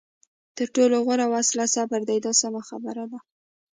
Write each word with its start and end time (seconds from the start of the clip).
تر 0.57 0.67
ټولو 0.75 0.95
غوره 1.05 1.25
وسله 1.33 1.65
صبر 1.75 1.99
دی 2.09 2.17
دا 2.25 2.31
سمه 2.41 2.61
خبره 2.69 3.05
ده. 3.11 3.19